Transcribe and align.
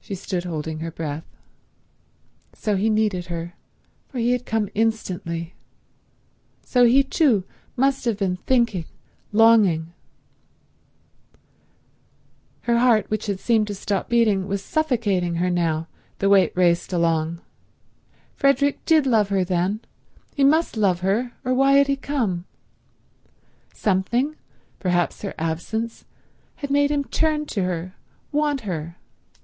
She 0.00 0.14
stood 0.14 0.44
holding 0.44 0.78
her 0.78 0.92
breath. 0.92 1.24
So 2.52 2.76
he 2.76 2.88
needed 2.88 3.26
her, 3.26 3.54
for 4.06 4.18
he 4.18 4.30
had 4.30 4.46
come 4.46 4.68
instantly. 4.72 5.56
So 6.62 6.84
he 6.84 7.02
too 7.02 7.42
must 7.74 8.04
have 8.04 8.16
been 8.16 8.36
thinking, 8.36 8.84
longing... 9.32 9.92
Her 12.62 12.78
heart, 12.78 13.10
which 13.10 13.26
had 13.26 13.40
seemed 13.40 13.66
to 13.66 13.74
stop 13.74 14.08
beating, 14.08 14.46
was 14.46 14.62
suffocating 14.62 15.34
her 15.36 15.50
now, 15.50 15.88
the 16.20 16.28
way 16.28 16.44
it 16.44 16.56
raced 16.56 16.92
along. 16.92 17.40
Frederick 18.36 18.84
did 18.84 19.06
love 19.08 19.30
her 19.30 19.42
then—he 19.42 20.44
must 20.44 20.76
love 20.76 21.00
her, 21.00 21.32
or 21.44 21.52
why 21.52 21.72
had 21.72 21.88
he 21.88 21.96
come? 21.96 22.44
Something, 23.74 24.36
perhaps 24.78 25.22
her 25.22 25.34
absence, 25.36 26.04
had 26.54 26.70
made 26.70 26.92
him 26.92 27.02
turn 27.02 27.44
to 27.46 27.64
her, 27.64 27.96
want 28.30 28.60
her 28.60 28.98